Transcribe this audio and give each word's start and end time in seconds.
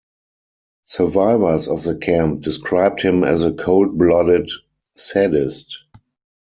Survivors 0.81 1.67
of 1.67 1.83
the 1.83 1.93
camp 1.95 2.41
described 2.41 3.03
him 3.03 3.23
as 3.23 3.43
a 3.43 3.51
cold-blooded 3.53 4.49
sadist. 4.93 5.77